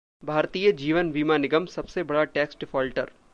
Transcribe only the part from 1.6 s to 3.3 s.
सबसे बड़ा tax defaulter!